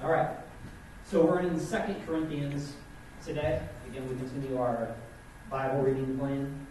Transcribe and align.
All 0.00 0.12
right. 0.12 0.30
So 1.10 1.24
we're 1.24 1.40
in 1.40 1.58
Second 1.58 2.06
Corinthians 2.06 2.74
today. 3.24 3.60
Again, 3.88 4.08
we 4.08 4.14
continue 4.14 4.56
our 4.56 4.94
Bible 5.50 5.82
reading 5.82 6.16
plan. 6.16 6.66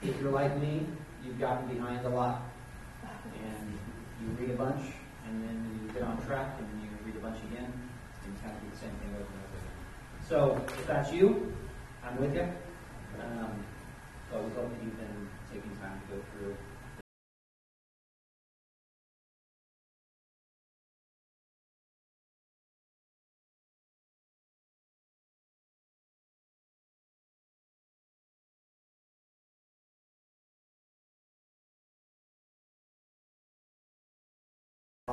If 0.00 0.20
you're 0.20 0.30
like 0.30 0.56
me, 0.60 0.86
you've 1.24 1.40
gotten 1.40 1.66
behind 1.66 2.06
a 2.06 2.08
lot. 2.08 2.42
And 3.34 3.78
you 4.20 4.28
read 4.38 4.54
a 4.54 4.56
bunch, 4.56 4.80
and 5.26 5.42
then 5.42 5.80
you 5.82 5.92
get 5.92 6.02
on 6.02 6.24
track, 6.24 6.54
and 6.58 6.68
then 6.68 6.88
you 6.88 7.04
read 7.04 7.16
a 7.16 7.18
bunch 7.18 7.42
again, 7.50 7.66
and 7.66 8.32
you 8.32 8.40
kind 8.40 8.54
of 8.54 8.62
do 8.62 8.70
the 8.70 8.78
same 8.78 8.94
thing 9.02 9.10
over 9.10 9.26
and 9.26 9.42
over 9.42 9.58
again. 9.58 9.82
So 10.28 10.64
if 10.78 10.86
that's 10.86 11.12
you, 11.12 11.52
I'm 12.04 12.16
with 12.20 12.32
you. 12.32 12.46
Um, 13.18 13.64
so 14.30 14.40
we 14.40 14.54
hope 14.54 14.70
that 14.70 14.84
you've 14.84 14.96
been 14.96 15.28
taking 15.52 15.74
time 15.78 16.00
to 16.00 16.14
go 16.14 16.22
through 16.30 16.56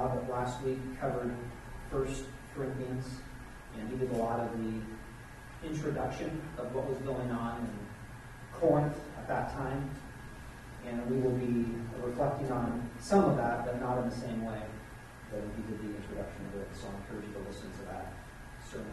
But 0.07 0.29
last 0.29 0.63
week 0.63 0.79
covered 1.01 1.35
First 1.91 2.23
Corinthians, 2.55 3.05
and 3.77 3.89
he 3.89 3.97
did 3.97 4.11
a 4.11 4.17
lot 4.17 4.39
of 4.39 4.51
the 4.57 5.67
introduction 5.67 6.41
of 6.57 6.73
what 6.73 6.89
was 6.89 6.97
going 6.99 7.29
on 7.31 7.59
in 7.59 8.59
Corinth 8.59 8.95
at 9.17 9.27
that 9.27 9.51
time. 9.51 9.89
And 10.87 11.05
we 11.11 11.17
will 11.17 11.35
be 11.35 11.65
reflecting 12.01 12.49
on 12.49 12.89
some 13.01 13.25
of 13.25 13.35
that, 13.35 13.65
but 13.65 13.81
not 13.81 13.97
in 13.97 14.09
the 14.09 14.15
same 14.15 14.45
way 14.45 14.61
that 15.31 15.41
he 15.57 15.61
did 15.63 15.79
the 15.81 15.95
introduction 15.97 16.45
of 16.53 16.61
it. 16.61 16.69
So 16.73 16.87
I 16.87 16.95
encourage 17.01 17.27
you 17.27 17.33
to 17.33 17.47
listen 17.49 17.69
to 17.69 17.85
that 17.91 18.13
sermon 18.71 18.87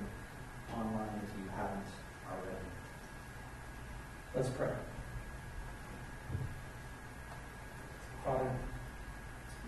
online 0.75 1.21
if 1.23 1.31
you 1.39 1.49
haven't 1.57 1.87
already. 2.29 2.67
Let's 4.35 4.49
pray. 4.51 4.75
Father, 8.25 8.51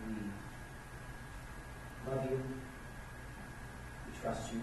we 0.05 0.15
love 2.11 2.31
you. 2.31 2.43
We 4.07 4.21
trust 4.21 4.53
you. 4.53 4.61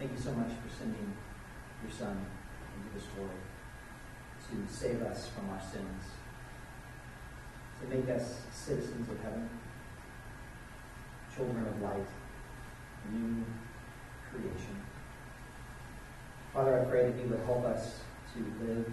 Thank 0.00 0.12
you 0.12 0.18
so 0.18 0.32
much 0.32 0.48
for 0.48 0.74
sending 0.78 1.12
your 1.82 1.92
Son 1.92 2.24
into 2.74 2.88
this 2.94 3.06
world 3.18 3.36
to 4.48 4.72
save 4.72 5.02
us 5.02 5.28
from 5.28 5.50
our 5.50 5.60
sins, 5.60 6.04
to 7.82 7.94
make 7.94 8.08
us 8.08 8.40
citizens 8.50 9.10
of 9.10 9.20
heaven, 9.20 9.46
children 11.36 11.66
of 11.66 11.82
light, 11.82 12.08
new 13.12 13.44
creation. 14.32 14.80
Father, 16.54 16.80
I 16.80 16.84
pray 16.84 17.10
that 17.10 17.22
you 17.22 17.28
would 17.28 17.44
help 17.44 17.66
us 17.66 18.00
to 18.32 18.64
live 18.64 18.90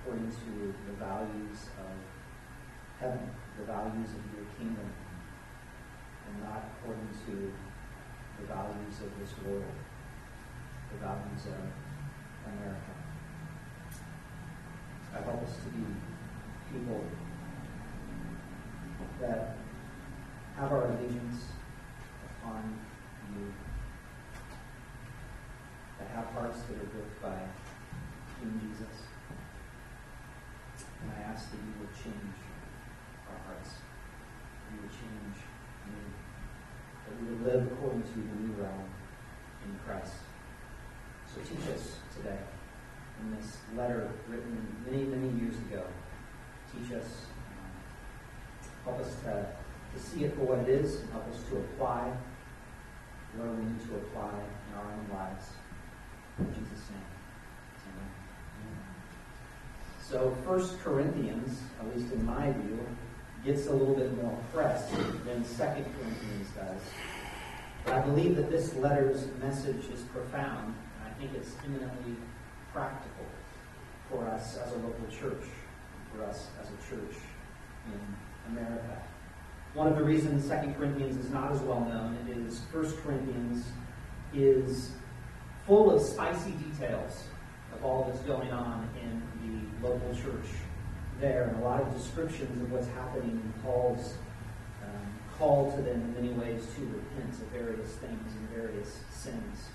according 0.00 0.30
to 0.30 0.74
the 0.86 0.92
values 0.94 1.68
of 1.84 1.92
heaven, 2.98 3.30
the 3.58 3.66
values 3.66 4.08
of 4.08 4.24
your 4.40 4.46
kingdom 4.56 4.90
and 6.28 6.42
not 6.42 6.64
according 6.80 7.10
to 7.26 7.52
the 8.40 8.46
values 8.46 9.00
of 9.02 9.18
this 9.18 9.32
world, 9.44 9.64
the 10.92 10.98
values 10.98 11.46
of 11.46 12.52
America. 12.52 12.92
I 15.14 15.22
help 15.22 15.42
us 15.42 15.56
to 15.56 15.68
be 15.70 15.84
people 16.72 17.04
that 19.20 19.56
have 20.56 20.72
our 20.72 20.88
allegiance 20.88 21.52
upon 22.24 22.78
you, 23.34 23.52
that 25.98 26.08
have 26.08 26.26
hearts 26.26 26.60
that 26.62 26.76
are 26.76 26.90
built 26.92 27.22
by 27.22 27.38
King 28.38 28.60
Jesus. 28.60 28.96
And 31.02 31.12
I 31.16 31.32
ask 31.32 31.50
that 31.50 31.56
you 31.56 31.72
would 31.80 31.94
change 31.94 32.36
our 33.30 33.38
hearts. 33.46 33.70
You 34.72 34.82
would 34.82 34.90
change 34.90 35.36
that 37.06 37.22
we 37.22 37.28
would 37.28 37.46
live 37.46 37.72
according 37.72 38.02
to 38.02 38.14
the 38.14 38.36
new 38.42 38.52
realm 38.60 38.84
in 39.64 39.78
Christ. 39.86 40.14
So 41.32 41.40
teach 41.42 41.68
us 41.74 41.96
today 42.16 42.38
in 43.20 43.36
this 43.36 43.58
letter 43.76 44.10
written 44.28 44.84
many, 44.84 45.04
many 45.04 45.40
years 45.40 45.56
ago. 45.56 45.84
Teach 46.72 46.92
us, 46.92 47.26
um, 47.50 48.84
help 48.84 49.00
us 49.00 49.14
to, 49.24 49.46
to 49.94 50.02
see 50.02 50.24
it 50.24 50.34
for 50.34 50.40
what 50.40 50.58
it 50.60 50.68
is, 50.68 51.00
and 51.00 51.10
help 51.12 51.28
us 51.28 51.42
to 51.50 51.56
apply 51.56 52.12
where 53.36 53.50
we 53.50 53.64
need 53.64 53.80
to 53.88 53.94
apply 53.96 54.32
in 54.32 54.78
our 54.78 54.92
own 54.92 55.06
lives. 55.14 55.46
In 56.38 56.46
Jesus' 56.46 56.88
name. 56.90 57.04
Amen. 57.86 58.10
So 60.02 60.36
First 60.44 60.80
Corinthians, 60.80 61.60
at 61.80 61.96
least 61.96 62.12
in 62.12 62.24
my 62.24 62.52
view, 62.52 62.86
gets 63.46 63.68
a 63.68 63.72
little 63.72 63.94
bit 63.94 64.12
more 64.20 64.36
press 64.52 64.90
than 65.24 65.44
Second 65.44 65.86
Corinthians 65.94 66.48
does. 66.56 66.82
But 67.84 67.94
I 67.94 68.00
believe 68.00 68.34
that 68.36 68.50
this 68.50 68.74
letter's 68.74 69.28
message 69.40 69.84
is 69.94 70.00
profound, 70.12 70.74
and 70.98 71.08
I 71.08 71.16
think 71.16 71.30
it's 71.34 71.54
eminently 71.64 72.16
practical 72.72 73.24
for 74.10 74.26
us 74.26 74.56
as 74.56 74.72
a 74.72 74.76
local 74.78 75.06
church, 75.08 75.44
for 76.12 76.24
us 76.24 76.48
as 76.60 76.68
a 76.68 76.90
church 76.90 77.16
in 77.86 78.52
America. 78.52 79.00
One 79.74 79.86
of 79.86 79.96
the 79.96 80.02
reasons 80.02 80.44
Second 80.44 80.74
Corinthians 80.74 81.16
is 81.16 81.30
not 81.30 81.52
as 81.52 81.60
well 81.60 81.80
known 81.80 82.16
is 82.28 82.62
First 82.72 82.96
Corinthians 83.04 83.64
is 84.34 84.90
full 85.68 85.92
of 85.92 86.02
spicy 86.02 86.50
details 86.50 87.22
of 87.72 87.84
all 87.84 88.04
that's 88.04 88.24
going 88.24 88.50
on 88.50 88.88
in 89.00 89.22
the 89.80 89.88
local 89.88 90.12
church 90.16 90.46
there 91.20 91.44
and 91.44 91.62
a 91.62 91.64
lot 91.64 91.80
of 91.80 91.94
descriptions 91.96 92.62
of 92.62 92.70
what's 92.70 92.88
happening 92.88 93.30
in 93.30 93.62
Paul's 93.62 94.14
um, 94.82 95.14
call 95.38 95.72
to 95.72 95.82
them 95.82 96.00
in 96.02 96.14
many 96.14 96.28
ways 96.34 96.66
to 96.76 96.80
repent 96.82 97.32
of 97.34 97.48
various 97.48 97.92
things 97.96 98.32
and 98.34 98.48
various 98.50 99.00
sins. 99.10 99.68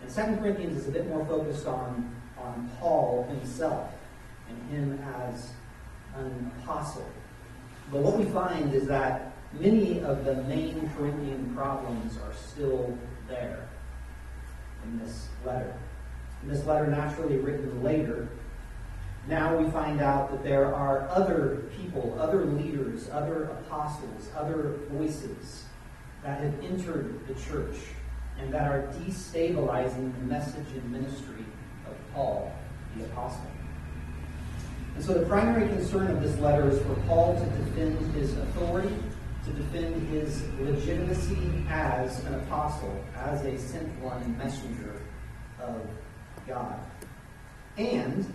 And 0.00 0.10
Second 0.10 0.38
Corinthians 0.38 0.78
is 0.78 0.88
a 0.88 0.90
bit 0.90 1.08
more 1.08 1.24
focused 1.26 1.66
on, 1.66 2.14
on 2.38 2.70
Paul 2.78 3.26
himself 3.30 3.92
and 4.48 4.70
him 4.70 4.98
as 5.30 5.50
an 6.16 6.50
apostle. 6.58 7.08
But 7.90 8.02
what 8.02 8.18
we 8.18 8.24
find 8.26 8.74
is 8.74 8.86
that 8.88 9.32
many 9.58 10.00
of 10.00 10.24
the 10.24 10.36
main 10.44 10.90
Corinthian 10.96 11.54
problems 11.54 12.18
are 12.18 12.32
still 12.34 12.96
there 13.28 13.68
in 14.84 14.98
this 14.98 15.28
letter. 15.44 15.74
And 16.42 16.50
this 16.50 16.64
letter, 16.66 16.86
naturally 16.86 17.36
written 17.36 17.82
later, 17.82 18.28
now 19.28 19.56
we 19.56 19.70
find 19.70 20.00
out 20.00 20.30
that 20.30 20.42
there 20.42 20.74
are 20.74 21.08
other 21.08 21.64
people, 21.76 22.16
other 22.18 22.44
leaders, 22.44 23.08
other 23.10 23.44
apostles, 23.44 24.28
other 24.36 24.80
voices 24.90 25.64
that 26.24 26.40
have 26.40 26.64
entered 26.64 27.26
the 27.28 27.34
church 27.34 27.76
and 28.40 28.52
that 28.52 28.70
are 28.70 28.92
destabilizing 28.98 30.12
the 30.18 30.24
message 30.24 30.66
and 30.72 30.90
ministry 30.90 31.44
of 31.86 31.94
Paul, 32.12 32.52
the 32.96 33.04
apostle. 33.04 33.46
And 34.96 35.04
so 35.04 35.14
the 35.14 35.26
primary 35.26 35.68
concern 35.68 36.10
of 36.10 36.20
this 36.20 36.36
letter 36.38 36.68
is 36.68 36.80
for 36.82 36.94
Paul 37.06 37.34
to 37.34 37.64
defend 37.64 38.14
his 38.14 38.36
authority, 38.36 38.94
to 39.44 39.52
defend 39.52 40.08
his 40.08 40.42
legitimacy 40.60 41.64
as 41.68 42.24
an 42.24 42.34
apostle, 42.34 43.04
as 43.16 43.42
a 43.44 43.58
sent 43.58 43.88
one 44.00 44.36
messenger 44.36 45.00
of 45.60 45.86
God. 46.46 46.78
And 47.78 48.32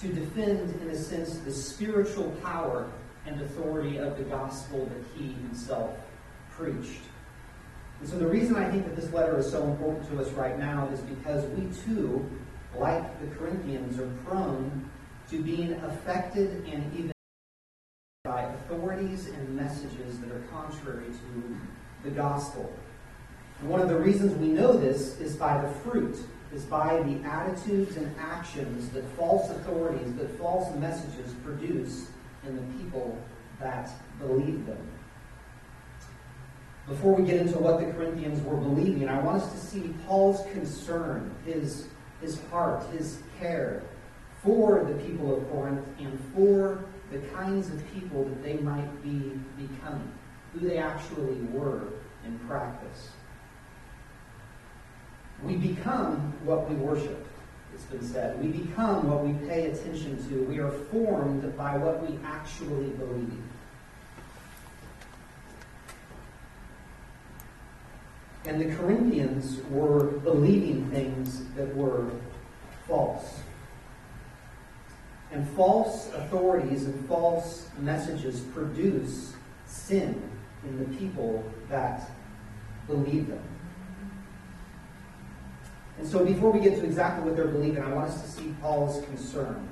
to 0.00 0.08
defend, 0.08 0.80
in 0.80 0.88
a 0.88 0.96
sense, 0.96 1.38
the 1.38 1.52
spiritual 1.52 2.30
power 2.42 2.90
and 3.26 3.40
authority 3.42 3.98
of 3.98 4.16
the 4.16 4.24
gospel 4.24 4.86
that 4.86 5.04
he 5.14 5.32
himself 5.32 5.94
preached. 6.50 7.02
And 8.00 8.08
so 8.08 8.18
the 8.18 8.26
reason 8.26 8.56
I 8.56 8.70
think 8.70 8.86
that 8.86 8.96
this 8.96 9.12
letter 9.12 9.38
is 9.38 9.50
so 9.50 9.62
important 9.64 10.08
to 10.10 10.20
us 10.20 10.30
right 10.32 10.58
now 10.58 10.88
is 10.90 11.00
because 11.00 11.44
we 11.50 11.66
too, 11.84 12.28
like 12.74 13.20
the 13.20 13.36
Corinthians, 13.36 13.98
are 13.98 14.10
prone 14.24 14.88
to 15.28 15.42
being 15.42 15.74
affected 15.74 16.64
and 16.66 16.92
even 16.94 17.12
by 18.24 18.42
authorities 18.42 19.26
and 19.26 19.54
messages 19.54 20.18
that 20.20 20.30
are 20.30 20.42
contrary 20.50 21.06
to 21.06 21.56
the 22.04 22.10
gospel. 22.10 22.72
And 23.60 23.68
one 23.68 23.80
of 23.80 23.88
the 23.90 23.98
reasons 23.98 24.34
we 24.36 24.48
know 24.48 24.72
this 24.72 25.20
is 25.20 25.36
by 25.36 25.60
the 25.60 25.68
fruit 25.68 26.16
is 26.52 26.64
by 26.64 27.00
the 27.02 27.26
attitudes 27.28 27.96
and 27.96 28.14
actions 28.18 28.90
that 28.90 29.04
false 29.16 29.50
authorities, 29.50 30.14
that 30.14 30.36
false 30.38 30.74
messages 30.76 31.32
produce 31.44 32.08
in 32.46 32.56
the 32.56 32.62
people 32.78 33.16
that 33.60 33.90
believe 34.18 34.66
them. 34.66 34.88
Before 36.88 37.14
we 37.14 37.24
get 37.24 37.36
into 37.36 37.58
what 37.58 37.78
the 37.78 37.92
Corinthians 37.92 38.42
were 38.42 38.56
believing, 38.56 39.08
I 39.08 39.20
want 39.20 39.42
us 39.42 39.52
to 39.52 39.58
see 39.58 39.94
Paul's 40.06 40.44
concern, 40.52 41.32
his, 41.44 41.86
his 42.20 42.40
heart, 42.50 42.84
his 42.90 43.22
care 43.38 43.82
for 44.42 44.84
the 44.84 44.94
people 45.04 45.36
of 45.36 45.48
Corinth 45.50 45.86
and 45.98 46.18
for 46.34 46.84
the 47.12 47.18
kinds 47.28 47.68
of 47.70 47.94
people 47.94 48.24
that 48.24 48.42
they 48.42 48.54
might 48.54 49.02
be 49.02 49.38
becoming, 49.56 50.10
who 50.52 50.66
they 50.66 50.78
actually 50.78 51.36
were 51.52 51.82
in 52.24 52.38
practice. 52.40 53.10
We 55.44 55.56
become 55.56 56.34
what 56.44 56.68
we 56.68 56.74
worship, 56.76 57.26
it's 57.74 57.84
been 57.84 58.02
said. 58.02 58.42
We 58.42 58.48
become 58.48 59.08
what 59.08 59.24
we 59.24 59.32
pay 59.48 59.70
attention 59.70 60.28
to. 60.28 60.42
We 60.44 60.58
are 60.58 60.70
formed 60.70 61.56
by 61.56 61.76
what 61.76 62.06
we 62.06 62.18
actually 62.24 62.90
believe. 62.90 63.42
And 68.44 68.60
the 68.60 68.74
Corinthians 68.74 69.60
were 69.70 70.04
believing 70.04 70.90
things 70.90 71.44
that 71.56 71.74
were 71.74 72.10
false. 72.86 73.40
And 75.30 75.48
false 75.50 76.12
authorities 76.14 76.86
and 76.86 77.06
false 77.06 77.68
messages 77.78 78.40
produce 78.40 79.34
sin 79.66 80.20
in 80.64 80.78
the 80.78 80.96
people 80.96 81.44
that 81.68 82.10
believe 82.86 83.28
them. 83.28 83.42
And 86.00 86.08
so 86.08 86.24
before 86.24 86.50
we 86.50 86.60
get 86.60 86.76
to 86.76 86.84
exactly 86.86 87.26
what 87.26 87.36
they're 87.36 87.48
believing, 87.48 87.82
I 87.82 87.92
want 87.92 88.08
us 88.08 88.22
to 88.22 88.26
see 88.26 88.54
Paul's 88.62 89.04
concern 89.04 89.68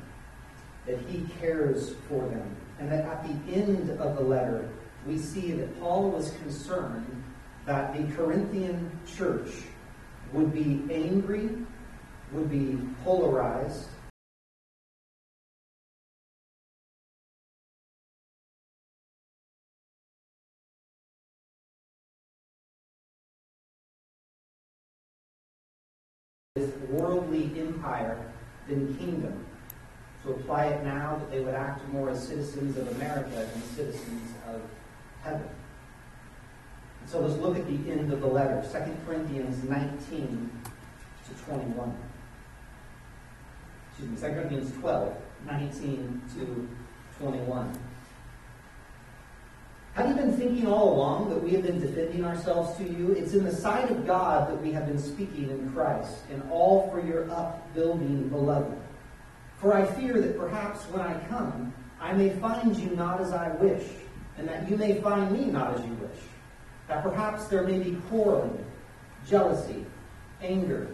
that 0.87 0.99
he 1.09 1.27
cares 1.41 1.95
for 2.07 2.29
them. 2.29 2.55
And 2.79 2.93
that 2.93 3.07
at 3.07 3.25
the 3.25 3.55
end 3.55 3.99
of 3.99 4.15
the 4.15 4.21
letter, 4.21 4.69
we 5.07 5.17
see 5.17 5.53
that 5.53 5.81
Paul 5.81 6.11
was 6.11 6.33
concerned 6.43 7.25
that 7.65 7.97
the 7.97 8.15
Corinthian 8.15 8.91
church 9.07 9.49
would 10.35 10.53
be 10.53 10.83
angry, 10.95 11.49
would 12.33 12.51
be 12.51 12.79
polarized, 13.05 13.89
than 28.69 28.97
kingdom. 28.97 29.45
To 30.25 30.31
apply 30.33 30.67
it 30.67 30.85
now, 30.85 31.17
that 31.17 31.31
they 31.31 31.41
would 31.41 31.55
act 31.55 31.87
more 31.89 32.11
as 32.11 32.27
citizens 32.27 32.77
of 32.77 32.89
America 32.97 33.31
than 33.31 33.63
citizens 33.63 34.33
of 34.49 34.61
heaven. 35.23 35.49
And 37.01 37.09
so 37.09 37.21
let's 37.21 37.41
look 37.41 37.57
at 37.57 37.67
the 37.67 37.91
end 37.91 38.13
of 38.13 38.21
the 38.21 38.27
letter, 38.27 38.63
2 38.71 38.97
Corinthians 39.07 39.63
19 39.65 40.51
to 41.29 41.45
21. 41.45 41.97
Excuse 43.91 44.23
me, 44.23 44.29
2 44.29 44.35
Corinthians 44.35 44.73
12, 44.81 45.17
19 45.47 46.23
to 46.35 46.69
21. 47.19 47.79
Have 49.99 50.11
you 50.11 50.15
been 50.15 50.37
thinking 50.37 50.69
all 50.69 50.95
along 50.95 51.31
that 51.31 51.43
we 51.43 51.51
have 51.55 51.65
been 51.65 51.81
defending 51.81 52.25
ourselves 52.25 52.79
to 52.79 52.85
you? 52.85 53.15
It's 53.15 53.35
in 53.35 53.43
the 53.43 53.51
sight 53.51 53.91
of 53.91 54.07
God 54.07 54.49
that 54.49 54.63
we 54.63 54.71
have 54.71 54.87
been 54.87 54.97
speaking 54.97 55.51
in 55.51 55.73
Christ, 55.73 56.19
and 56.31 56.41
all 56.53 56.89
for 56.89 57.05
your 57.05 57.29
upbuilding, 57.29 58.29
beloved. 58.29 58.79
For 59.57 59.75
I 59.75 59.85
fear 59.85 60.21
that 60.21 60.39
perhaps 60.39 60.85
when 60.85 61.01
I 61.01 61.19
come, 61.27 61.75
I 62.01 62.13
may 62.13 62.31
find 62.31 62.77
you 62.77 62.91
not 62.91 63.21
as 63.21 63.33
I 63.33 63.49
wish, 63.57 63.83
and 64.37 64.49
that 64.49 64.71
you 64.71 64.77
may 64.77 65.01
find 65.01 65.33
me 65.33 65.47
not 65.47 65.75
as 65.75 65.85
you 65.85 65.95
wish. 65.95 66.21
That 66.87 67.03
perhaps 67.03 67.47
there 67.49 67.65
may 67.65 67.81
be 67.81 67.97
quarreling, 68.09 68.65
jealousy, 69.29 69.85
anger, 70.41 70.87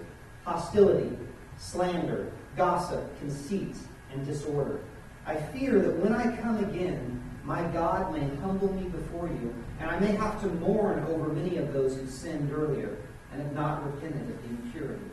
hostility, 0.45 1.15
slander, 1.59 2.33
gossip, 2.57 3.19
conceit, 3.19 3.77
and 4.15 4.25
disorder. 4.25 4.81
I 5.27 5.37
fear 5.37 5.79
that 5.79 5.95
when 5.99 6.15
I 6.15 6.35
come 6.39 6.65
again, 6.65 7.21
my 7.45 7.63
God 7.69 8.13
may 8.15 8.27
humble 8.37 8.73
me 8.73 8.89
before 8.89 9.29
you, 9.29 9.55
and 9.79 9.91
I 9.91 9.99
may 9.99 10.13
have 10.17 10.41
to 10.41 10.47
mourn 10.47 11.05
over 11.05 11.29
many 11.29 11.59
of 11.59 11.75
those 11.75 11.95
who 11.95 12.07
sinned 12.07 12.51
earlier 12.51 12.97
and 13.33 13.43
have 13.43 13.53
not 13.53 13.85
repented 13.85 14.31
of 14.31 14.43
the 14.43 14.49
impurity, 14.49 15.05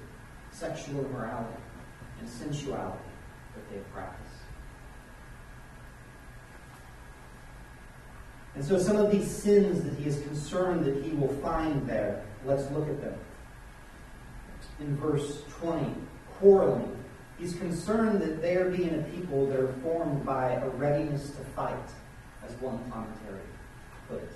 sexual 0.52 1.06
immorality, 1.06 1.62
and 2.20 2.30
sensuality 2.30 3.00
that 3.54 3.70
they 3.70 3.76
have 3.76 3.94
practiced. 3.94 4.32
And 8.56 8.64
so 8.64 8.78
some 8.78 8.98
of 8.98 9.12
these 9.12 9.30
sins 9.30 9.84
that 9.84 9.94
he 9.96 10.06
is 10.06 10.22
concerned 10.22 10.86
that 10.86 11.04
he 11.04 11.12
will 11.12 11.34
find 11.42 11.88
there, 11.88 12.24
let's 12.46 12.70
look 12.72 12.88
at 12.88 13.02
them. 13.02 13.16
In 14.80 14.96
verse 14.98 15.44
20, 15.60 15.94
quarreling. 16.40 16.98
He's 17.38 17.56
concerned 17.56 18.22
that 18.22 18.42
they 18.42 18.56
are 18.56 18.70
being 18.70 19.00
a 19.00 19.04
people 19.04 19.48
that 19.48 19.60
are 19.60 19.74
formed 19.84 20.26
by 20.26 20.54
a 20.54 20.70
readiness 20.70 21.32
to 21.32 21.44
fight 21.56 21.76
as 22.52 22.62
one 22.62 22.80
commentary 22.92 23.40
put 24.08 24.24
it. 24.24 24.32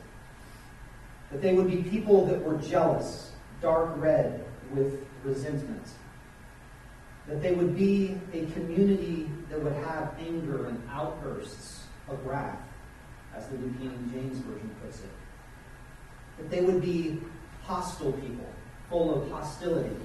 That 1.32 1.42
they 1.42 1.54
would 1.54 1.70
be 1.70 1.84
people 1.90 2.26
that 2.26 2.42
were 2.42 2.58
jealous, 2.58 3.32
dark 3.62 3.94
red 3.98 4.46
with 4.72 5.06
resentment. 5.24 5.88
That 7.28 7.42
they 7.42 7.54
would 7.54 7.76
be 7.76 8.18
a 8.34 8.46
community 8.52 9.30
that 9.50 9.62
would 9.62 9.74
have 9.74 10.14
anger 10.20 10.68
and 10.68 10.82
outbursts 10.92 11.84
of 12.08 12.24
wrath, 12.26 12.60
as 13.36 13.48
the 13.48 13.58
New 13.58 13.74
King 13.80 14.12
James 14.14 14.38
Version 14.40 14.70
puts 14.84 15.00
it. 15.00 15.10
That 16.38 16.50
they 16.50 16.62
would 16.62 16.82
be 16.82 17.20
hostile 17.64 18.12
people, 18.14 18.46
full 18.90 19.22
of 19.22 19.32
hostility. 19.32 19.96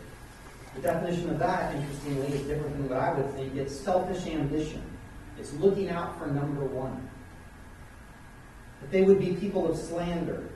The 0.75 0.81
definition 0.81 1.29
of 1.29 1.39
that, 1.41 1.75
interestingly, 1.75 2.29
is 2.29 2.43
different 2.43 2.73
than 2.73 2.89
what 2.89 2.99
I 2.99 3.13
would 3.13 3.35
think. 3.35 3.55
It's 3.57 3.79
selfish 3.79 4.27
ambition. 4.27 4.83
It's 5.39 5.53
looking 5.55 5.91
out 5.91 6.19
for 6.19 6.29
number 6.29 6.65
one. 6.65 7.10
They 8.91 9.03
would 9.03 9.21
be 9.21 9.35
people 9.35 9.71
of 9.71 9.77
slander, 9.77 10.49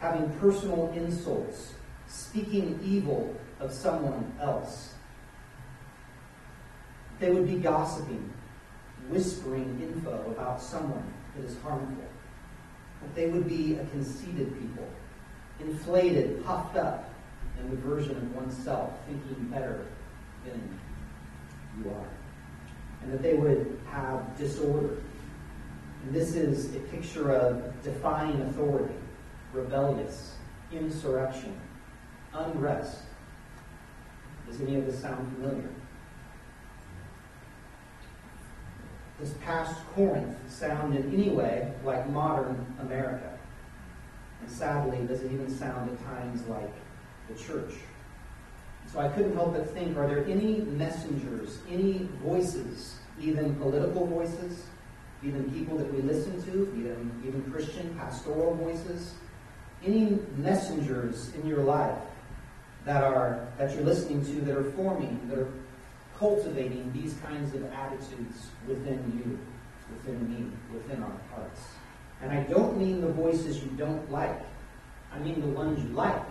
having 0.00 0.28
personal 0.38 0.92
insults, 0.94 1.74
speaking 2.08 2.80
evil 2.82 3.34
of 3.60 3.72
someone 3.72 4.32
else. 4.40 4.94
They 7.20 7.30
would 7.30 7.46
be 7.46 7.56
gossiping, 7.56 8.32
whispering 9.08 9.80
info 9.80 10.32
about 10.32 10.60
someone 10.60 11.12
that 11.36 11.44
is 11.44 11.56
harmful. 11.62 12.04
They 13.14 13.28
would 13.28 13.46
be 13.46 13.76
a 13.76 13.84
conceited 13.86 14.58
people, 14.58 14.88
inflated, 15.60 16.44
puffed 16.44 16.76
up 16.76 17.10
in 17.60 17.70
the 17.70 17.76
version 17.76 18.16
of 18.16 18.34
oneself, 18.34 18.98
thinking 19.06 19.44
better 19.44 19.86
than 20.44 20.80
you 21.78 21.90
are. 21.90 22.08
And 23.02 23.12
that 23.12 23.22
they 23.22 23.34
would 23.34 23.78
have 23.90 24.36
disorder 24.38 24.96
this 26.10 26.34
is 26.34 26.74
a 26.74 26.80
picture 26.80 27.32
of 27.32 27.82
defying 27.82 28.40
authority, 28.42 28.94
rebellious, 29.52 30.34
insurrection, 30.72 31.58
unrest. 32.32 32.98
Does 34.46 34.60
any 34.60 34.76
of 34.76 34.86
this 34.86 35.00
sound 35.00 35.32
familiar? 35.34 35.68
Does 39.18 39.32
past 39.34 39.76
Corinth 39.94 40.36
sound 40.50 40.96
in 40.96 41.12
any 41.14 41.30
way 41.30 41.72
like 41.84 42.08
modern 42.10 42.66
America? 42.80 43.38
And 44.40 44.50
sadly, 44.50 44.98
does 45.06 45.22
it 45.22 45.32
even 45.32 45.48
sound 45.48 45.90
at 45.90 46.04
times 46.04 46.46
like 46.48 46.72
the 47.28 47.34
church? 47.34 47.74
So 48.92 49.00
I 49.00 49.08
couldn't 49.08 49.34
help 49.34 49.54
but 49.54 49.70
think 49.70 49.96
are 49.96 50.06
there 50.06 50.24
any 50.26 50.58
messengers, 50.60 51.58
any 51.70 52.08
voices, 52.22 52.96
even 53.20 53.54
political 53.56 54.06
voices, 54.06 54.64
even 55.24 55.50
people 55.52 55.78
that 55.78 55.92
we 55.92 56.02
listen 56.02 56.42
to, 56.44 56.52
even, 56.76 57.22
even 57.26 57.50
Christian 57.50 57.94
pastoral 57.98 58.54
voices, 58.54 59.14
any 59.84 60.18
messengers 60.36 61.32
in 61.34 61.46
your 61.46 61.62
life 61.62 61.98
that 62.84 63.02
are 63.02 63.46
that 63.58 63.74
you're 63.74 63.84
listening 63.84 64.24
to 64.24 64.40
that 64.42 64.56
are 64.56 64.70
forming, 64.72 65.20
that 65.28 65.38
are 65.38 65.48
cultivating 66.18 66.92
these 66.92 67.14
kinds 67.24 67.54
of 67.54 67.64
attitudes 67.72 68.48
within 68.68 69.00
you, 69.16 69.38
within 69.90 70.28
me, 70.28 70.50
within 70.72 71.02
our 71.02 71.16
hearts. 71.34 71.62
And 72.22 72.30
I 72.30 72.42
don't 72.44 72.78
mean 72.78 73.00
the 73.00 73.12
voices 73.12 73.62
you 73.62 73.70
don't 73.70 74.10
like. 74.10 74.40
I 75.12 75.18
mean 75.18 75.40
the 75.40 75.48
ones 75.48 75.82
you 75.82 75.90
like, 75.90 76.22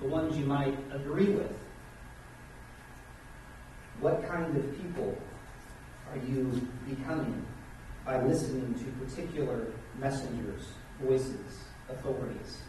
the 0.00 0.08
ones 0.08 0.36
you 0.36 0.44
might 0.44 0.76
agree 0.92 1.30
with. 1.30 1.52
What 4.00 4.28
kind 4.28 4.56
of 4.56 4.76
people 4.76 5.16
are 6.12 6.18
you 6.18 6.68
becoming 6.88 7.44
by 8.06 8.22
listening 8.22 8.72
to 8.74 9.04
particular 9.04 9.66
messengers, 9.98 10.68
voices, 11.02 11.64
authorities? 11.90 12.62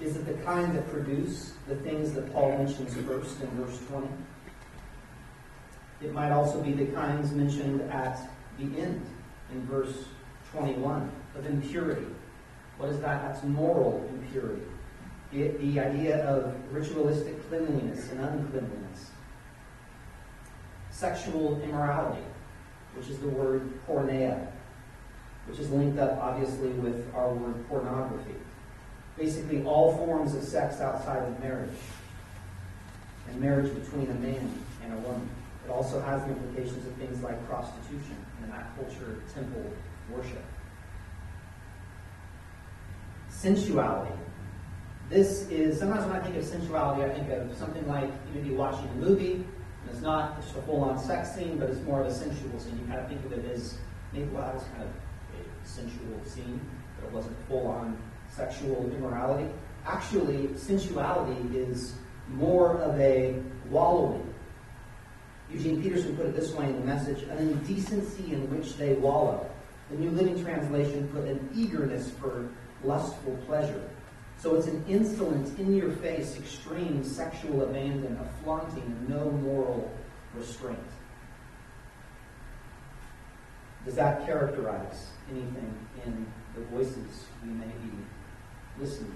Is 0.00 0.16
it 0.16 0.26
the 0.26 0.34
kind 0.44 0.74
that 0.74 0.90
produce 0.90 1.52
the 1.68 1.76
things 1.76 2.12
that 2.14 2.32
Paul 2.32 2.58
mentions 2.58 2.94
first 3.06 3.40
in 3.40 3.48
verse 3.50 3.78
20? 3.88 4.08
It 6.02 6.12
might 6.12 6.32
also 6.32 6.60
be 6.60 6.72
the 6.72 6.86
kinds 6.86 7.32
mentioned 7.32 7.82
at 7.82 8.18
the 8.58 8.64
end 8.64 9.06
in 9.52 9.66
verse 9.66 10.06
21 10.52 11.10
of 11.36 11.46
impurity. 11.46 12.06
What 12.78 12.88
is 12.88 12.98
that? 13.00 13.22
That's 13.22 13.44
moral 13.44 14.08
impurity. 14.08 14.62
The, 15.32 15.48
the 15.48 15.80
idea 15.80 16.24
of 16.26 16.54
ritualistic 16.72 17.46
cleanliness 17.48 18.10
and 18.10 18.20
uncleanliness 18.20 19.10
sexual 21.00 21.58
immorality, 21.62 22.22
which 22.94 23.08
is 23.08 23.18
the 23.20 23.28
word 23.28 23.62
porneia, 23.88 24.46
which 25.46 25.58
is 25.58 25.70
linked 25.70 25.98
up 25.98 26.18
obviously 26.20 26.68
with 26.68 27.12
our 27.14 27.32
word 27.32 27.66
pornography. 27.68 28.34
basically 29.16 29.62
all 29.64 29.96
forms 29.96 30.34
of 30.34 30.42
sex 30.42 30.80
outside 30.80 31.22
of 31.22 31.40
marriage 31.40 31.76
and 33.28 33.40
marriage 33.40 33.70
between 33.82 34.10
a 34.10 34.14
man 34.14 34.50
and 34.82 34.92
a 34.92 34.96
woman. 34.98 35.28
It 35.66 35.70
also 35.70 36.00
has 36.00 36.22
the 36.24 36.30
implications 36.30 36.86
of 36.86 36.92
things 36.94 37.22
like 37.22 37.36
prostitution 37.48 38.16
and 38.42 38.52
that 38.52 38.74
culture, 38.76 39.22
temple 39.34 39.64
worship. 40.10 40.44
Sensuality. 43.30 44.14
This 45.10 45.48
is, 45.50 45.78
sometimes 45.78 46.06
when 46.06 46.16
I 46.16 46.20
think 46.20 46.36
of 46.36 46.44
sensuality, 46.44 47.04
I 47.04 47.10
think 47.10 47.30
of 47.30 47.56
something 47.58 47.86
like 47.88 48.10
maybe 48.34 48.50
watching 48.54 48.88
a 48.88 48.94
movie, 48.94 49.44
and 49.82 49.90
it's 49.90 50.00
not 50.00 50.40
just 50.40 50.56
a 50.56 50.62
full 50.62 50.82
on 50.82 50.98
sex 50.98 51.34
scene, 51.34 51.58
but 51.58 51.70
it's 51.70 51.80
more 51.82 52.00
of 52.00 52.06
a 52.06 52.14
sensual 52.14 52.58
scene. 52.58 52.78
You 52.78 52.86
kind 52.86 53.00
of 53.00 53.08
think 53.08 53.24
of 53.24 53.32
it 53.32 53.50
as 53.52 53.78
maybe, 54.12 54.26
well, 54.26 54.44
that 54.44 54.54
was 54.54 54.64
kind 54.64 54.82
of 54.82 54.88
a 54.88 55.68
sensual 55.68 56.20
scene, 56.24 56.60
but 56.98 57.08
it 57.08 57.12
wasn't 57.12 57.36
full 57.48 57.66
on 57.66 57.96
sexual 58.30 58.90
immorality. 58.94 59.48
Actually, 59.86 60.48
sensuality 60.56 61.56
is 61.56 61.94
more 62.28 62.76
of 62.78 62.98
a 63.00 63.40
wallowing. 63.70 64.26
Eugene 65.50 65.82
Peterson 65.82 66.16
put 66.16 66.26
it 66.26 66.36
this 66.36 66.52
way 66.52 66.66
in 66.66 66.74
the 66.78 66.86
message 66.86 67.22
an 67.24 67.38
indecency 67.38 68.32
in 68.32 68.48
which 68.54 68.76
they 68.76 68.94
wallow. 68.94 69.50
The 69.90 69.96
New 69.96 70.10
Living 70.10 70.42
Translation 70.44 71.08
put 71.08 71.24
an 71.24 71.48
eagerness 71.54 72.10
for 72.20 72.48
lustful 72.84 73.36
pleasure. 73.46 73.82
So 74.40 74.54
it's 74.54 74.68
an 74.68 74.82
insolent, 74.88 75.58
in 75.58 75.76
your 75.76 75.92
face, 75.92 76.38
extreme 76.38 77.04
sexual 77.04 77.62
abandon, 77.62 78.16
a 78.16 78.42
flaunting, 78.42 79.06
no 79.06 79.30
moral 79.30 79.92
restraint. 80.34 80.78
Does 83.84 83.96
that 83.96 84.24
characterize 84.24 85.10
anything 85.30 85.74
in 86.06 86.26
the 86.54 86.62
voices 86.62 87.26
we 87.44 87.50
may 87.50 87.66
be 87.66 87.90
listening 88.78 89.14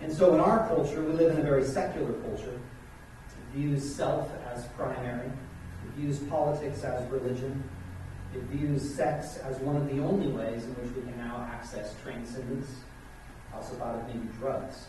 to? 0.00 0.04
And 0.04 0.12
so 0.12 0.34
in 0.34 0.40
our 0.40 0.68
culture, 0.68 1.02
we 1.02 1.12
live 1.12 1.32
in 1.32 1.40
a 1.40 1.42
very 1.42 1.64
secular 1.64 2.12
culture. 2.12 2.52
It 2.54 3.56
views 3.56 3.82
self 3.94 4.30
as 4.52 4.66
primary. 4.76 5.26
It 5.26 5.94
views 5.96 6.20
politics 6.20 6.84
as 6.84 7.10
religion. 7.10 7.62
It 8.34 8.42
views 8.44 8.94
sex 8.94 9.36
as 9.38 9.58
one 9.58 9.76
of 9.76 9.86
the 9.88 10.02
only 10.02 10.28
ways 10.28 10.64
in 10.64 10.70
which 10.76 10.94
we 10.94 11.02
can 11.02 11.18
now 11.18 11.46
access 11.52 11.94
transcendence. 12.02 12.70
Also 13.54 13.74
thought 13.74 13.96
of 13.96 14.38
drugs. 14.38 14.86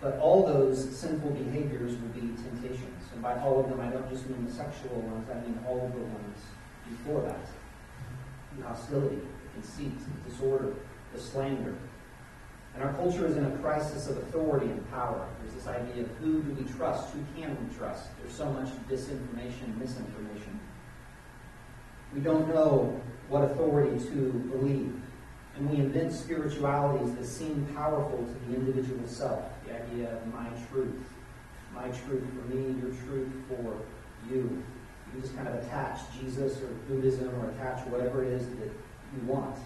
But 0.00 0.18
all 0.18 0.46
those 0.46 0.96
sinful 0.96 1.30
behaviors 1.30 1.92
will 2.00 2.08
be 2.10 2.20
temptations. 2.20 3.04
And 3.12 3.20
by 3.20 3.38
all 3.40 3.60
of 3.60 3.68
them, 3.68 3.80
I 3.80 3.88
don't 3.88 4.08
just 4.08 4.28
mean 4.30 4.46
the 4.46 4.52
sexual 4.52 5.00
ones, 5.00 5.28
I 5.28 5.40
mean 5.40 5.58
all 5.66 5.84
of 5.84 5.92
the 5.92 5.98
ones 5.98 6.38
before 6.88 7.22
that. 7.22 7.46
The 8.56 8.64
hostility, 8.64 9.16
the 9.16 9.60
conceit, 9.60 9.92
the 9.98 10.30
disorder, 10.30 10.74
the 11.12 11.20
slander, 11.20 11.74
and 12.74 12.86
our 12.86 12.92
culture 12.94 13.26
is 13.26 13.36
in 13.36 13.44
a 13.44 13.50
crisis 13.58 14.06
of 14.06 14.18
authority 14.18 14.66
and 14.66 14.88
power. 14.90 15.26
There's 15.42 15.54
this 15.54 15.66
idea 15.66 16.04
of 16.04 16.10
who 16.18 16.42
do 16.42 16.52
we 16.52 16.70
trust? 16.72 17.12
Who 17.12 17.18
can 17.34 17.56
we 17.60 17.76
trust? 17.76 18.06
There's 18.20 18.32
so 18.32 18.52
much 18.52 18.68
disinformation, 18.88 19.64
and 19.64 19.78
misinformation. 19.78 20.60
We 22.14 22.20
don't 22.20 22.48
know 22.48 23.00
what 23.28 23.44
authority 23.44 23.98
to 23.98 24.32
believe. 24.50 24.94
And 25.56 25.70
we 25.70 25.78
invent 25.78 26.12
spiritualities 26.12 27.14
that 27.16 27.26
seem 27.26 27.66
powerful 27.74 28.18
to 28.18 28.50
the 28.50 28.56
individual 28.56 29.06
self. 29.06 29.42
The 29.66 29.74
idea 29.74 30.16
of 30.16 30.32
my 30.32 30.46
truth. 30.70 31.04
My 31.74 31.88
truth 31.88 32.24
for 32.34 32.54
me, 32.54 32.80
your 32.80 32.90
truth 33.06 33.28
for 33.48 33.76
you. 34.30 34.62
You 35.14 35.20
just 35.20 35.34
kind 35.36 35.48
of 35.48 35.54
attach 35.54 36.00
Jesus 36.20 36.58
or 36.58 36.68
Buddhism 36.88 37.30
or 37.40 37.50
attach 37.50 37.86
whatever 37.86 38.24
it 38.24 38.32
is 38.32 38.46
that 38.48 38.70
you 39.14 39.26
want. 39.26 39.56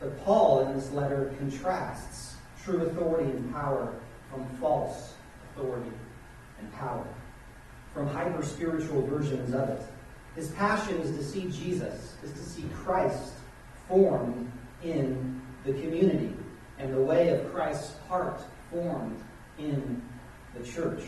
But 0.00 0.18
Paul 0.24 0.66
in 0.66 0.74
this 0.74 0.90
letter 0.92 1.34
contrasts 1.38 2.36
true 2.64 2.82
authority 2.82 3.30
and 3.30 3.52
power 3.52 3.94
from 4.30 4.46
false 4.60 5.14
authority 5.50 5.90
and 6.60 6.72
power, 6.74 7.06
from 7.94 8.06
hyper 8.08 8.42
spiritual 8.42 9.06
versions 9.06 9.54
of 9.54 9.68
it. 9.68 9.82
His 10.34 10.48
passion 10.52 10.96
is 10.98 11.16
to 11.16 11.22
see 11.22 11.48
Jesus, 11.50 12.14
is 12.22 12.32
to 12.32 12.38
see 12.38 12.64
Christ 12.74 13.34
formed 13.88 14.50
in 14.82 15.40
the 15.64 15.72
community 15.74 16.32
and 16.78 16.92
the 16.92 17.00
way 17.00 17.28
of 17.28 17.52
Christ's 17.52 17.94
heart 18.08 18.40
formed 18.70 19.20
in 19.58 20.02
the 20.58 20.64
church, 20.64 21.02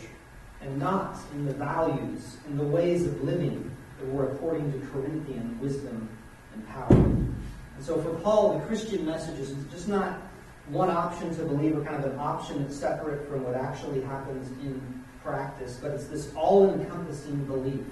and 0.60 0.78
not 0.78 1.18
in 1.32 1.46
the 1.46 1.54
values 1.54 2.36
and 2.46 2.58
the 2.58 2.64
ways 2.64 3.06
of 3.06 3.22
living 3.22 3.70
that 3.98 4.08
were 4.10 4.32
according 4.32 4.72
to 4.72 4.86
Corinthian 4.88 5.58
wisdom 5.60 6.08
and 6.54 6.66
power. 6.68 6.94
And 6.94 7.34
so 7.80 8.00
for 8.00 8.14
Paul, 8.20 8.58
the 8.58 8.64
Christian 8.66 9.04
message 9.04 9.38
is 9.38 9.54
just 9.70 9.88
not 9.88 10.20
one 10.68 10.90
option 10.90 11.34
to 11.36 11.42
believe, 11.42 11.76
or 11.76 11.84
kind 11.84 12.02
of 12.02 12.12
an 12.12 12.18
option 12.18 12.62
that's 12.62 12.76
separate 12.76 13.28
from 13.28 13.44
what 13.44 13.54
actually 13.54 14.00
happens 14.02 14.48
in 14.62 15.04
practice, 15.22 15.78
but 15.82 15.90
it's 15.90 16.06
this 16.06 16.32
all 16.34 16.72
encompassing 16.72 17.44
belief 17.44 17.84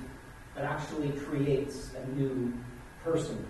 that 0.54 0.64
actually 0.64 1.10
creates 1.12 1.90
a 1.94 2.10
new 2.10 2.52
person, 3.04 3.44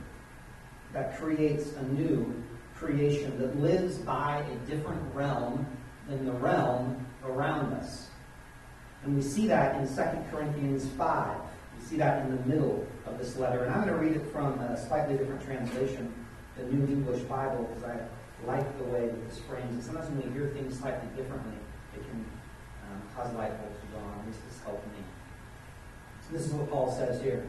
that 0.93 1.19
creates 1.19 1.73
a 1.73 1.83
new 1.85 2.43
creation 2.77 3.39
that 3.39 3.59
lives 3.61 3.99
by 3.99 4.39
a 4.39 4.71
different 4.71 5.03
realm 5.15 5.67
than 6.09 6.25
the 6.25 6.33
realm 6.33 7.07
around 7.25 7.73
us. 7.75 8.09
And 9.05 9.17
we 9.17 9.23
see 9.23 9.47
that 9.49 9.77
in 9.77 9.87
2 9.87 10.03
Corinthians 10.31 10.87
5. 10.97 11.37
We 11.79 11.85
see 11.85 11.97
that 11.97 12.25
in 12.25 12.37
the 12.37 12.43
middle 12.47 12.87
of 13.07 13.19
this 13.19 13.37
letter. 13.37 13.65
And 13.65 13.75
I'm 13.75 13.87
going 13.87 13.95
to 13.95 14.05
read 14.05 14.17
it 14.17 14.33
from 14.33 14.59
a 14.61 14.77
slightly 14.87 15.17
different 15.17 15.43
translation, 15.45 16.13
the 16.57 16.65
New 16.65 16.87
English 16.87 17.23
Bible, 17.23 17.65
because 17.65 17.85
I 17.85 17.99
like 18.47 18.79
the 18.79 18.85
way 18.85 19.07
that 19.07 19.29
this 19.29 19.39
frames 19.41 19.71
and 19.73 19.83
Sometimes 19.83 20.09
when 20.09 20.23
we 20.27 20.39
hear 20.39 20.51
things 20.51 20.79
slightly 20.79 21.09
differently, 21.17 21.55
it 21.95 22.03
can 22.03 22.25
um, 22.91 23.03
cause 23.15 23.33
light 23.35 23.57
bulbs 23.61 23.79
to 23.81 23.87
go 23.87 23.99
on. 23.99 24.21
At 24.21 24.27
least 24.27 24.41
it's 24.49 24.61
helped 24.63 24.87
me. 24.93 25.03
This 26.33 26.47
is 26.47 26.53
what 26.55 26.71
Paul 26.71 26.91
says 26.91 27.21
here. 27.21 27.47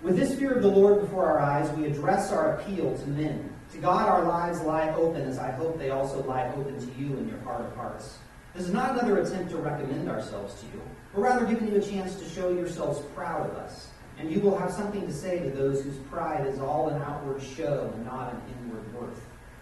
With 0.00 0.16
this 0.16 0.38
fear 0.38 0.52
of 0.52 0.62
the 0.62 0.68
Lord 0.68 1.00
before 1.02 1.26
our 1.26 1.38
eyes, 1.38 1.70
we 1.76 1.84
address 1.84 2.32
our 2.32 2.54
appeal 2.54 2.96
to 2.96 3.06
men. 3.08 3.52
To 3.72 3.78
God, 3.78 4.08
our 4.08 4.24
lives 4.24 4.62
lie 4.62 4.88
open, 4.94 5.22
as 5.22 5.38
I 5.38 5.50
hope 5.50 5.78
they 5.78 5.90
also 5.90 6.22
lie 6.22 6.48
open 6.56 6.80
to 6.80 6.98
you 6.98 7.16
in 7.18 7.28
your 7.28 7.40
heart 7.40 7.60
of 7.60 7.74
hearts. 7.76 8.18
This 8.54 8.66
is 8.66 8.72
not 8.72 8.92
another 8.92 9.18
attempt 9.18 9.50
to 9.50 9.58
recommend 9.58 10.08
ourselves 10.08 10.58
to 10.60 10.66
you, 10.66 10.80
but 11.12 11.20
rather 11.20 11.44
giving 11.44 11.68
you 11.68 11.76
a 11.76 11.82
chance 11.82 12.14
to 12.14 12.28
show 12.28 12.50
yourselves 12.50 13.00
proud 13.14 13.50
of 13.50 13.56
us. 13.56 13.88
And 14.18 14.30
you 14.32 14.40
will 14.40 14.56
have 14.56 14.72
something 14.72 15.06
to 15.06 15.12
say 15.12 15.40
to 15.40 15.50
those 15.50 15.82
whose 15.82 15.98
pride 16.10 16.46
is 16.46 16.58
all 16.58 16.88
an 16.88 17.02
outward 17.02 17.42
show 17.42 17.92
and 17.94 18.06
not 18.06 18.32
an 18.32 18.40
inward 18.58 18.94
worth. 18.94 19.20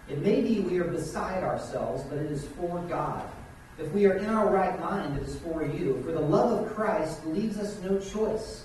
It 0.09 0.23
may 0.23 0.41
be 0.41 0.61
we 0.61 0.79
are 0.79 0.85
beside 0.85 1.43
ourselves, 1.43 2.05
but 2.05 2.19
it 2.19 2.31
is 2.31 2.47
for 2.47 2.79
God. 2.89 3.29
If 3.79 3.93
we 3.93 4.07
are 4.07 4.15
in 4.15 4.27
our 4.27 4.51
right 4.51 4.79
mind, 4.81 5.19
it 5.19 5.25
is 5.25 5.37
for 5.37 5.65
you. 5.65 6.03
For 6.03 6.13
the 6.13 6.21
love 6.21 6.65
of 6.65 6.75
Christ 6.75 7.27
leaves 7.27 7.59
us 7.59 7.79
no 7.83 7.99
choice. 7.99 8.65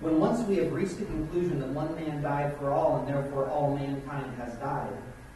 When 0.00 0.18
once 0.18 0.46
we 0.46 0.56
have 0.56 0.72
reached 0.72 0.98
the 0.98 1.04
conclusion 1.04 1.60
that 1.60 1.68
one 1.68 1.94
man 1.94 2.22
died 2.22 2.56
for 2.58 2.70
all, 2.70 2.98
and 2.98 3.08
therefore 3.08 3.48
all 3.48 3.76
mankind 3.76 4.34
has 4.38 4.54
died, 4.54 4.92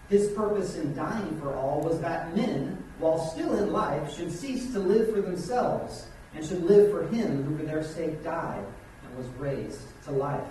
his 0.09 0.29
purpose 0.33 0.77
in 0.77 0.95
dying 0.95 1.39
for 1.41 1.55
all 1.55 1.81
was 1.83 2.01
that 2.01 2.35
men, 2.35 2.83
while 2.99 3.19
still 3.19 3.59
in 3.59 3.73
life, 3.73 4.15
should 4.15 4.33
cease 4.33 4.73
to 4.73 4.79
live 4.79 5.15
for 5.15 5.21
themselves, 5.21 6.07
and 6.35 6.45
should 6.45 6.63
live 6.63 6.91
for 6.91 7.07
him 7.09 7.45
who 7.45 7.59
for 7.59 7.65
their 7.65 7.85
sake 7.85 8.23
died 8.25 8.65
and 9.05 9.17
was 9.17 9.27
raised 9.39 9.81
to 10.05 10.13
life. 10.13 10.49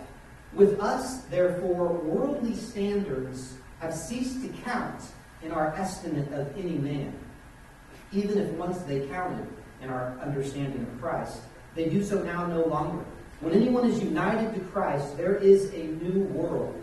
With 0.53 0.79
us, 0.79 1.23
therefore, 1.25 1.88
worldly 1.88 2.55
standards 2.55 3.55
have 3.79 3.93
ceased 3.93 4.41
to 4.43 4.49
count 4.63 5.01
in 5.41 5.51
our 5.51 5.73
estimate 5.75 6.31
of 6.33 6.55
any 6.57 6.77
man. 6.77 7.13
Even 8.12 8.38
if 8.38 8.50
once 8.51 8.80
they 8.80 9.08
counted 9.08 9.48
in 9.82 9.89
our 9.89 10.18
understanding 10.20 10.82
of 10.82 11.01
Christ, 11.01 11.42
they 11.75 11.89
do 11.89 12.04
so 12.04 12.22
now 12.24 12.46
no 12.48 12.66
longer. 12.66 13.04
When 13.42 13.54
anyone 13.54 13.89
is 13.89 14.01
united 14.01 14.54
to 14.56 14.60
Christ, 14.72 15.16
there 15.16 15.36
is 15.36 15.74
a 15.74 15.84
new 15.84 16.24
world. 16.25 16.75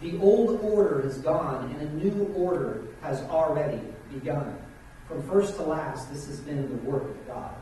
The 0.00 0.18
old 0.18 0.60
order 0.60 1.06
is 1.06 1.18
gone, 1.18 1.70
and 1.70 1.82
a 1.82 1.92
new 1.94 2.32
order 2.34 2.82
has 3.00 3.22
already 3.22 3.80
begun. 4.12 4.56
From 5.08 5.26
first 5.28 5.56
to 5.56 5.62
last, 5.62 6.12
this 6.12 6.26
has 6.26 6.40
been 6.40 6.68
the 6.68 6.90
work 6.90 7.04
of 7.04 7.26
God. 7.26 7.54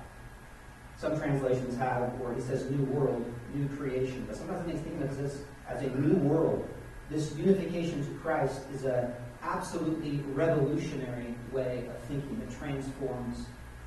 Some 0.96 1.18
translations 1.18 1.76
have 1.76 2.12
where 2.18 2.34
he 2.34 2.40
says 2.40 2.70
new 2.70 2.84
world, 2.84 3.24
new 3.54 3.68
creation. 3.76 4.24
But 4.26 4.36
sometimes 4.36 4.66
makes 4.66 4.80
think 4.80 5.00
of 5.00 5.16
this 5.16 5.42
as 5.68 5.82
a 5.82 5.88
new 5.90 6.16
world. 6.16 6.68
This 7.10 7.34
unification 7.36 8.04
to 8.04 8.20
Christ 8.20 8.62
is 8.72 8.84
an 8.84 9.12
absolutely 9.44 10.18
revolutionary 10.32 11.34
way 11.52 11.86
of 11.88 11.98
thinking. 12.08 12.40
that 12.40 12.58
transforms 12.58 13.46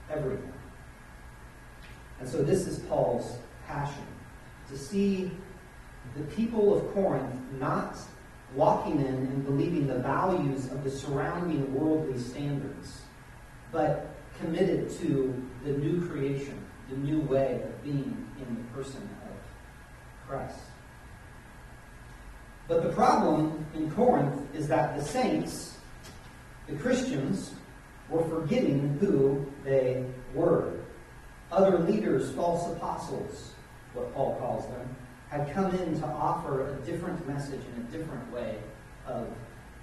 everything. 0.10 0.54
And 2.20 2.28
so 2.28 2.42
this 2.42 2.68
is 2.68 2.80
Paul's 2.80 3.38
passion 3.68 4.06
to 4.70 4.78
see 4.78 5.32
the 6.16 6.24
people 6.36 6.78
of 6.78 6.94
Corinth 6.94 7.36
not 7.60 7.98
walking 8.56 9.00
in 9.00 9.14
and 9.14 9.46
believing 9.46 9.88
the 9.88 10.00
values 10.00 10.72
of 10.72 10.84
the 10.84 10.90
surrounding 10.90 11.74
worldly 11.74 12.18
standards, 12.18 13.02
but 13.72 14.16
committed 14.40 14.90
to 15.00 15.34
the 15.66 15.72
new 15.72 16.08
creation, 16.08 16.64
the 16.90 16.98
new 16.98 17.20
way 17.22 17.62
of 17.64 17.84
being 17.84 18.26
in 18.40 18.56
the 18.56 18.64
person 18.74 19.02
of 19.02 20.28
Christ. 20.28 20.60
But 22.68 22.84
the 22.84 22.90
problem 22.90 23.66
in 23.74 23.90
Corinth 23.92 24.42
is 24.54 24.68
that 24.68 24.98
the 24.98 25.04
saints, 25.04 25.78
the 26.68 26.76
Christians, 26.76 27.54
were 28.10 28.24
forgetting 28.28 28.98
who 29.00 29.46
they 29.64 30.06
were. 30.34 30.74
Other 31.52 31.80
leaders, 31.80 32.32
false 32.32 32.70
apostles, 32.76 33.54
what 33.94 34.14
Paul 34.14 34.36
calls 34.36 34.68
them, 34.68 34.96
had 35.30 35.54
come 35.54 35.74
in 35.76 36.00
to 36.00 36.08
offer 36.08 36.68
a 36.68 36.76
different 36.86 37.26
message 37.28 37.62
and 37.76 37.88
a 37.88 37.98
different 37.98 38.32
way 38.34 38.58
of 39.06 39.28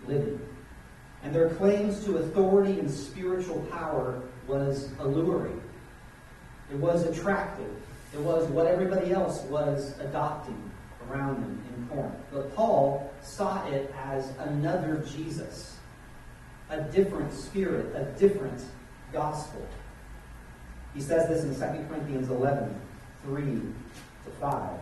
living. 0.06 0.38
And 1.22 1.34
their 1.34 1.50
claims 1.50 2.04
to 2.04 2.18
authority 2.18 2.78
and 2.78 2.90
spiritual 2.90 3.60
power 3.70 4.20
was 4.46 4.90
alluring. 4.98 5.60
It 6.70 6.76
was 6.76 7.04
attractive. 7.04 7.70
It 8.12 8.20
was 8.20 8.46
what 8.48 8.66
everybody 8.66 9.12
else 9.12 9.40
was 9.42 9.98
adopting 10.00 10.70
around 11.10 11.42
them 11.42 11.62
in 11.76 11.88
Corinth. 11.88 12.14
But 12.32 12.54
Paul 12.54 13.12
saw 13.22 13.66
it 13.68 13.92
as 14.04 14.30
another 14.38 15.04
Jesus, 15.16 15.76
a 16.70 16.82
different 16.82 17.32
spirit, 17.32 17.94
a 17.94 18.04
different 18.18 18.62
gospel. 19.12 19.66
He 20.94 21.00
says 21.00 21.28
this 21.28 21.44
in 21.44 21.54
2 21.54 21.88
Corinthians 21.88 22.30
11 22.30 22.80
3 23.24 23.42
to 23.44 24.30
5. 24.40 24.78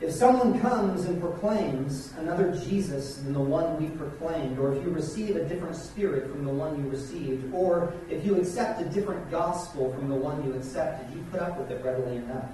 If 0.00 0.12
someone 0.12 0.60
comes 0.60 1.06
and 1.06 1.20
proclaims 1.20 2.12
another 2.18 2.52
Jesus 2.52 3.16
than 3.16 3.32
the 3.32 3.40
one 3.40 3.82
we 3.82 3.88
proclaimed, 3.96 4.56
or 4.58 4.72
if 4.72 4.84
you 4.84 4.90
receive 4.90 5.34
a 5.34 5.44
different 5.44 5.74
spirit 5.74 6.30
from 6.30 6.44
the 6.44 6.52
one 6.52 6.80
you 6.80 6.88
received, 6.88 7.52
or 7.52 7.92
if 8.08 8.24
you 8.24 8.36
accept 8.36 8.80
a 8.80 8.84
different 8.84 9.28
gospel 9.28 9.92
from 9.94 10.08
the 10.08 10.14
one 10.14 10.44
you 10.44 10.54
accepted, 10.54 11.12
you 11.12 11.24
put 11.32 11.40
up 11.40 11.58
with 11.58 11.72
it 11.72 11.84
readily 11.84 12.16
enough. 12.16 12.44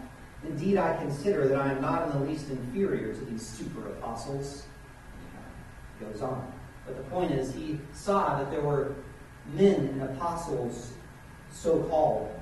Indeed, 0.47 0.77
I 0.77 0.97
consider 0.97 1.49
that 1.49 1.59
I 1.61 1.73
am 1.73 1.81
not 1.81 2.07
in 2.07 2.21
the 2.21 2.27
least 2.27 2.51
inferior 2.51 3.15
to 3.15 3.25
these 3.25 3.47
super 3.47 3.89
apostles. 3.89 4.65
He 5.99 6.05
goes 6.05 6.21
on. 6.21 6.53
But 6.87 6.97
the 6.97 7.03
point 7.05 7.33
is, 7.33 7.55
he 7.55 7.81
saw 7.93 8.39
that 8.39 8.51
there 8.51 8.61
were 8.61 8.95
men 9.55 9.87
and 9.87 10.03
apostles, 10.03 10.93
so 11.51 11.83
called, 11.85 12.39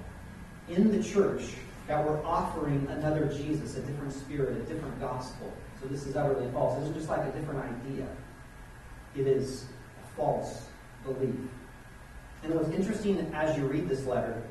in 0.69 0.91
the 0.91 1.03
church 1.03 1.55
that 1.87 2.05
were 2.05 2.25
offering 2.25 2.87
another 2.91 3.27
Jesus, 3.27 3.77
a 3.77 3.81
different 3.81 4.13
spirit, 4.13 4.57
a 4.57 4.61
different 4.73 4.99
gospel. 5.01 5.53
So 5.81 5.89
this 5.89 6.07
is 6.07 6.17
utterly 6.17 6.51
false. 6.53 6.79
This 6.81 6.89
is 6.91 6.97
just 6.97 7.09
like 7.09 7.27
a 7.27 7.33
different 7.39 7.61
idea. 7.61 8.07
It 9.17 9.27
is 9.27 9.67
a 10.03 10.17
false 10.17 10.67
belief. 11.05 11.35
And 12.43 12.55
what's 12.55 12.71
interesting 12.71 13.19
as 13.35 13.57
you 13.57 13.67
read 13.67 13.89
this 13.89 14.07
letter, 14.07 14.43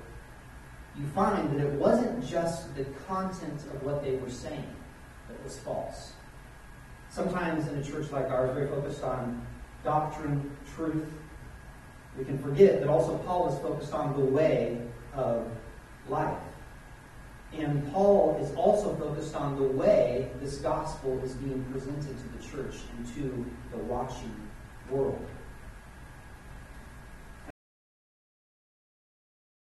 you 0.98 1.06
find 1.08 1.58
that 1.58 1.66
it 1.66 1.74
wasn't 1.74 2.26
just 2.26 2.76
the 2.76 2.84
content 3.08 3.60
of 3.74 3.84
what 3.84 4.04
they 4.04 4.16
were 4.16 4.30
saying 4.30 4.76
that 5.30 5.44
was 5.44 5.58
false. 5.60 6.14
Sometimes 7.10 7.68
in 7.68 7.78
a 7.78 7.84
church 7.84 8.12
like 8.12 8.30
ours, 8.30 8.54
very 8.54 8.68
focused 8.68 9.04
on 9.04 9.46
doctrine, 9.84 10.50
truth, 10.76 11.12
we 12.18 12.26
can 12.26 12.38
forget 12.40 12.80
that 12.82 12.90
also 12.90 13.18
Paul 13.20 13.54
is 13.54 13.60
focused 13.60 13.94
on 13.94 14.14
the 14.18 14.26
way 14.26 14.82
of 15.14 15.48
life. 16.10 16.38
And 17.54 17.92
Paul 17.92 18.40
is 18.42 18.54
also 18.56 18.96
focused 18.96 19.36
on 19.36 19.58
the 19.58 19.64
way 19.64 20.30
this 20.42 20.58
gospel 20.58 21.22
is 21.24 21.34
being 21.34 21.64
presented 21.72 22.16
to 22.18 22.38
the 22.38 22.44
church 22.44 22.76
and 22.98 23.06
to 23.16 23.46
the 23.72 23.78
watching 23.78 24.34
world. 24.90 25.26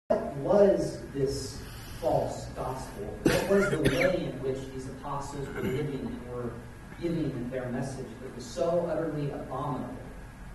What 0.09 0.36
was 0.47 1.01
this 1.13 1.61
false 2.01 2.47
gospel? 2.55 3.05
What 3.25 3.49
was 3.49 3.71
the 3.71 3.79
way 3.79 4.27
in 4.27 4.41
which 4.43 4.59
these 4.73 4.87
apostles 4.87 5.49
were 5.49 5.63
living 5.63 6.01
and 6.07 6.31
were 6.31 6.53
giving 7.03 7.51
their 7.51 7.69
message 7.71 8.07
that 8.23 8.35
was 8.35 8.45
so 8.45 8.89
utterly 8.89 9.31
abominable 9.33 9.93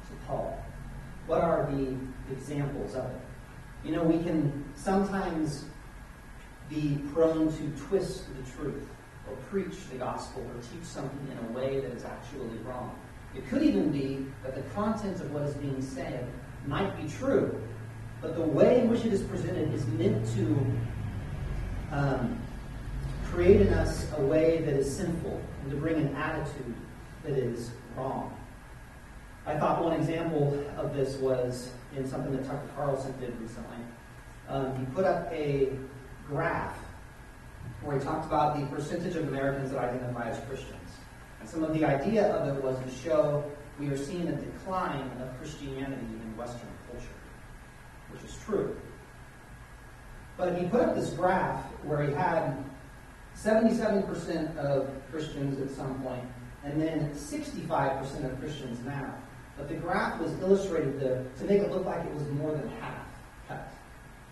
to 0.07 0.25
Paul? 0.25 0.63
What 1.27 1.41
are 1.41 1.69
the 1.69 1.95
examples 2.31 2.95
of 2.95 3.05
it? 3.05 3.21
You 3.83 3.91
know, 3.91 4.03
we 4.03 4.23
can 4.23 4.63
sometimes 4.75 5.65
be 6.69 7.01
prone 7.13 7.51
to 7.51 7.83
twist 7.87 8.23
the 8.37 8.51
truth 8.51 8.87
or 9.29 9.35
preach 9.49 9.75
the 9.91 9.97
gospel 9.97 10.41
or 10.41 10.61
teach 10.61 10.87
something 10.87 11.27
in 11.29 11.49
a 11.49 11.51
way 11.51 11.81
that 11.81 11.91
is 11.91 12.05
actually 12.05 12.57
wrong. 12.65 12.97
It 13.35 13.47
could 13.49 13.63
even 13.63 13.91
be 13.91 14.25
that 14.43 14.55
the 14.55 14.61
content 14.73 15.19
of 15.19 15.33
what 15.33 15.43
is 15.43 15.53
being 15.55 15.81
said 15.81 16.27
might 16.65 16.95
be 17.01 17.09
true, 17.09 17.61
but 18.21 18.35
the 18.35 18.41
way 18.41 18.81
in 18.81 18.89
which 18.89 19.05
it 19.05 19.13
is 19.13 19.23
presented 19.23 19.73
is 19.73 19.85
meant 19.87 20.25
to 20.35 20.65
um, 21.91 22.39
create 23.25 23.61
in 23.61 23.73
us 23.73 24.07
a 24.17 24.21
way 24.21 24.59
that 24.59 24.75
is 24.75 24.95
sinful 24.95 25.41
and 25.63 25.71
to 25.71 25.77
bring 25.77 25.95
an 25.95 26.15
attitude 26.15 26.75
that 27.23 27.33
is 27.33 27.71
wrong. 27.95 28.35
I 29.45 29.57
thought 29.57 29.83
one 29.83 29.93
example 29.93 30.63
of 30.77 30.95
this 30.95 31.15
was 31.15 31.71
in 31.95 32.07
something 32.07 32.31
that 32.35 32.45
Tucker 32.45 32.69
Carlson 32.75 33.13
did 33.19 33.39
recently. 33.39 33.77
Um, 34.47 34.77
he 34.77 34.85
put 34.93 35.05
up 35.05 35.31
a 35.31 35.69
graph 36.27 36.77
where 37.81 37.97
he 37.97 38.03
talked 38.03 38.25
about 38.25 38.59
the 38.59 38.65
percentage 38.67 39.15
of 39.15 39.27
Americans 39.27 39.71
that 39.71 39.79
identify 39.79 40.29
as 40.29 40.39
Christians. 40.47 40.77
And 41.39 41.49
some 41.49 41.63
of 41.63 41.73
the 41.73 41.83
idea 41.83 42.27
of 42.33 42.55
it 42.55 42.63
was 42.63 42.77
to 42.79 42.91
show 43.03 43.43
we 43.79 43.87
are 43.87 43.97
seeing 43.97 44.27
a 44.27 44.33
decline 44.33 45.09
of 45.21 45.35
Christianity 45.39 46.05
in 46.05 46.37
Western 46.37 46.69
culture, 46.91 47.07
which 48.11 48.23
is 48.23 48.37
true. 48.45 48.75
But 50.37 50.57
he 50.57 50.65
put 50.67 50.81
up 50.81 50.95
this 50.95 51.11
graph 51.11 51.63
where 51.83 52.03
he 52.03 52.13
had 52.13 52.63
77% 53.35 54.57
of 54.57 54.89
Christians 55.11 55.59
at 55.61 55.75
some 55.75 56.01
point, 56.01 56.23
and 56.63 56.81
then 56.81 57.11
65% 57.11 58.31
of 58.31 58.39
Christians 58.39 58.79
now. 58.85 59.13
But 59.57 59.69
the 59.69 59.75
graph 59.75 60.19
was 60.19 60.31
illustrated 60.39 60.99
to, 60.99 61.23
to 61.23 61.43
make 61.45 61.61
it 61.61 61.71
look 61.71 61.85
like 61.85 62.05
it 62.05 62.13
was 62.13 62.27
more 62.29 62.51
than 62.51 62.67
half. 62.79 63.00